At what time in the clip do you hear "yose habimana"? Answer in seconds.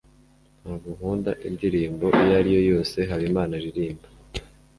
2.71-3.51